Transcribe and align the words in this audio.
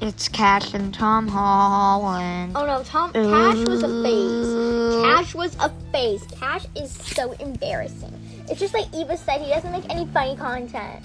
It's 0.00 0.28
Cash 0.28 0.74
and 0.74 0.94
Tom 0.94 1.26
Holland. 1.26 2.52
Oh 2.54 2.64
no, 2.64 2.82
Tom 2.84 3.12
Cash 3.12 3.66
was 3.66 3.82
a 3.82 4.02
face. 4.02 5.02
Cash 5.04 5.34
was 5.34 5.56
a 5.56 5.70
face. 5.90 6.24
Cash 6.38 6.66
is 6.76 6.92
so 6.92 7.32
embarrassing. 7.32 8.12
It's 8.48 8.60
just 8.60 8.74
like 8.74 8.86
Eva 8.94 9.16
said, 9.16 9.40
he 9.40 9.48
doesn't 9.48 9.72
make 9.72 9.84
any 9.90 10.06
funny 10.06 10.36
content. 10.36 11.04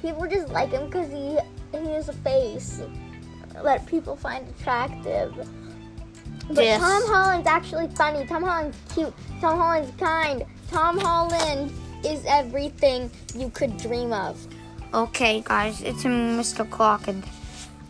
People 0.00 0.26
just 0.26 0.48
like 0.48 0.70
him 0.70 0.86
because 0.86 1.10
he 1.10 1.38
he 1.78 1.88
is 1.90 2.08
a 2.08 2.12
face 2.14 2.80
that 3.62 3.86
people 3.86 4.16
find 4.16 4.48
attractive. 4.48 5.34
But 6.48 6.64
Yes. 6.64 6.80
Tom 6.80 7.02
Holland's 7.06 7.46
actually 7.46 7.88
funny. 7.88 8.26
Tom 8.26 8.42
Holland's 8.42 8.78
cute. 8.94 9.12
Tom 9.40 9.58
Holland's 9.58 9.92
kind. 9.98 10.44
Tom 10.70 10.98
Holland 10.98 11.70
is 12.04 12.24
everything 12.26 13.10
you 13.34 13.50
could 13.50 13.76
dream 13.76 14.12
of. 14.12 14.44
Okay, 14.94 15.42
guys, 15.44 15.80
it's 15.82 16.04
Mr. 16.04 16.68
Clock, 16.68 17.08
and 17.08 17.24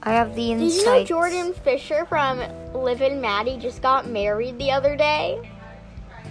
I 0.05 0.13
have 0.13 0.35
the 0.35 0.55
Did 0.55 0.73
you 0.73 0.85
know 0.85 1.05
Jordan 1.05 1.55
Fisher 1.55 2.05
from 2.07 2.41
Liv 2.75 3.01
and 3.03 3.21
Maddie 3.23 3.57
just 3.59 3.83
got 3.83 4.09
married 4.09 4.59
the 4.59 4.71
other 4.71 4.97
day? 4.97 5.39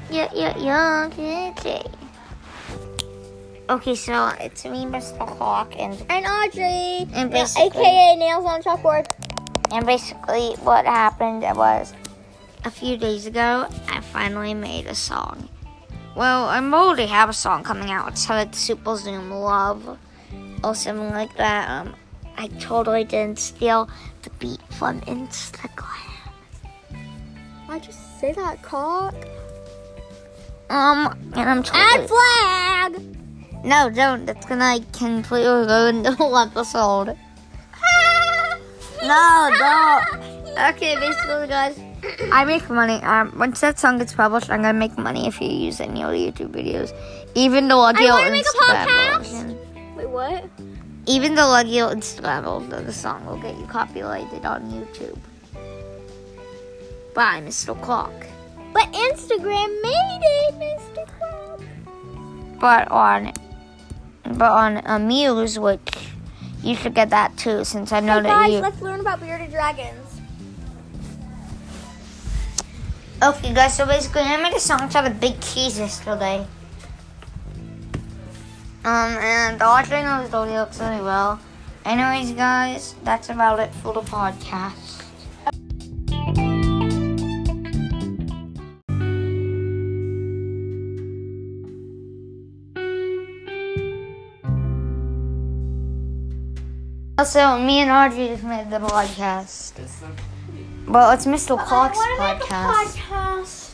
Yeah, 0.09 0.29
yeah, 0.33 0.57
yeah. 0.57 1.07
Okay, 1.07 1.53
okay. 3.69 3.95
So 3.95 4.27
it's 4.41 4.65
me, 4.65 4.85
Mr. 4.85 5.25
Clock, 5.37 5.73
and 5.79 5.93
And 6.09 6.25
Audrey, 6.25 7.07
And 7.13 7.31
basically- 7.31 7.67
aka 7.81 8.15
Nails 8.17 8.45
on 8.45 8.61
Chalkboard. 8.61 9.07
and 9.71 9.85
basically 9.85 10.53
what 10.63 10.85
happened 10.85 11.43
was 11.55 11.93
a 12.65 12.69
few 12.71 12.97
days 12.97 13.25
ago 13.25 13.67
I 13.87 14.01
finally 14.01 14.53
made 14.53 14.87
a 14.87 14.95
song. 14.95 15.47
Well, 16.13 16.49
I 16.49 16.59
already 16.59 17.05
have 17.05 17.29
a 17.29 17.33
song 17.33 17.63
coming 17.63 17.89
out. 17.89 18.09
It's 18.09 18.25
called 18.25 18.53
Super 18.53 18.97
Zoom 18.97 19.31
Love 19.31 19.97
or 20.61 20.75
something 20.75 21.11
like 21.11 21.33
that. 21.37 21.69
Um, 21.69 21.95
I 22.37 22.47
totally 22.59 23.03
didn't 23.03 23.39
steal 23.39 23.89
the 24.23 24.29
beat 24.39 24.61
from 24.71 25.01
Instagram. 25.01 25.87
Why'd 27.67 27.85
you 27.85 27.93
say 28.19 28.33
that, 28.33 28.61
cock? 28.61 29.15
Um, 30.69 31.17
and 31.35 31.49
I'm 31.49 31.59
Ad 31.59 31.65
totally 31.65 32.07
flag! 32.07 33.65
no, 33.65 33.89
don't. 33.89 34.25
That's 34.25 34.45
gonna 34.45 34.79
completely 34.93 35.67
ruin 35.67 36.03
the 36.03 36.13
whole 36.13 36.37
episode. 36.37 37.17
No, 39.03 39.49
don't. 39.57 40.57
Okay, 40.75 40.95
basically, 40.99 41.47
guys, 41.47 41.79
I 42.31 42.45
make 42.45 42.69
money. 42.69 43.01
Um, 43.03 43.33
once 43.37 43.59
that 43.61 43.79
song 43.79 43.97
gets 43.97 44.13
published, 44.13 44.49
I'm 44.49 44.61
gonna 44.61 44.77
make 44.77 44.97
money 44.97 45.27
if 45.27 45.41
you 45.41 45.47
use 45.49 45.79
it 45.79 45.89
in 45.89 45.95
your 45.95 46.09
YouTube 46.11 46.51
videos. 46.51 46.93
Even 47.35 47.67
the 47.67 47.75
Legio 47.75 48.09
wanna 48.09 48.31
make 48.31 48.45
a 48.45 48.49
Instagram 48.49 48.85
podcast. 48.85 49.17
version. 49.17 49.57
Wait, 49.95 50.09
what? 50.09 50.45
Even 51.11 51.35
the 51.35 51.41
Instagram 51.41 52.45
version 52.45 52.71
of 52.71 52.85
the 52.85 52.93
song 52.93 53.25
will 53.25 53.35
get 53.35 53.57
you 53.57 53.65
copyrighted 53.65 54.45
on 54.45 54.63
YouTube. 54.71 55.19
Bye, 57.13 57.41
Mr. 57.41 57.75
Clock. 57.81 58.13
But 58.71 58.93
Instagram 58.93 59.81
made 59.83 60.21
it, 60.23 60.53
Mr. 60.55 61.05
Crab. 61.19 61.61
But 62.61 62.89
on, 62.89 63.33
but 64.23 64.51
on 64.53 64.77
Amuse, 64.85 65.59
which 65.59 65.81
you 66.63 66.77
should 66.77 66.93
get 66.93 67.09
that 67.09 67.35
too, 67.35 67.65
since 67.65 67.91
I 67.91 67.99
know 67.99 68.15
Hey 68.15 68.21
that 68.21 68.29
guys, 68.29 68.53
you. 68.53 68.59
let's 68.59 68.81
learn 68.81 69.01
about 69.01 69.19
bearded 69.19 69.51
dragons. 69.51 70.21
Okay, 73.21 73.53
guys, 73.53 73.75
so 73.75 73.85
basically, 73.85 74.21
I 74.21 74.41
made 74.41 74.55
a 74.55 74.61
song 74.61 74.87
to 74.87 75.01
the 75.01 75.09
big 75.09 75.41
keys 75.41 75.77
yesterday. 75.77 76.47
Um, 78.83 79.15
and 79.19 79.59
the 79.59 79.65
audio 79.65 80.01
knows 80.03 80.29
the 80.31 80.41
lyrics 80.41 80.79
really 80.79 81.01
well. 81.01 81.39
Anyways, 81.85 82.31
guys, 82.31 82.95
that's 83.03 83.29
about 83.29 83.59
it 83.59 83.71
for 83.75 83.93
the 83.93 84.01
podcast. 84.01 85.03
Also, 97.19 97.59
me 97.59 97.81
and 97.81 97.91
Audrey 97.91 98.29
just 98.29 98.43
made 98.43 98.71
the 98.71 98.79
podcast. 98.79 99.73
Well, 100.87 101.11
it's 101.11 101.27
Mr. 101.27 101.55
Clock's 101.63 101.99
podcast. 102.17 102.97
podcast. 102.97 103.73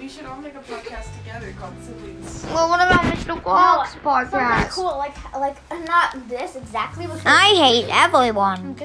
We 0.00 0.08
should 0.08 0.24
all 0.26 0.40
make 0.40 0.56
a 0.56 0.58
podcast 0.58 1.06
together 1.18 1.54
called 1.56 1.74
Siblings. 1.84 2.44
Well, 2.46 2.68
what 2.68 2.80
about 2.84 3.09
Mr. 3.36 3.42
Clock's 3.42 3.92
Something 3.92 4.08
podcast? 4.08 4.70
cool, 4.70 4.98
like 4.98 5.14
like 5.34 5.56
not 5.86 6.28
this 6.28 6.56
exactly, 6.56 7.06
I 7.24 7.54
hate 7.54 7.86
everyone. 7.90 8.76